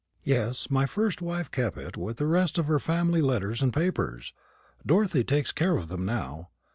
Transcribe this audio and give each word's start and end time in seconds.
"Yes; 0.23 0.71
my 0.71 0.87
first 0.87 1.21
wife 1.21 1.51
kept 1.51 1.77
it 1.77 1.95
with 1.95 2.17
the 2.17 2.25
rest 2.25 2.57
of 2.57 2.65
her 2.65 2.79
family 2.79 3.21
letters 3.21 3.61
and 3.61 3.71
papers. 3.71 4.33
Dorothy 4.83 5.23
takes 5.23 5.51
care 5.51 5.77
of 5.77 5.89
them 5.89 6.05
now. 6.05 6.49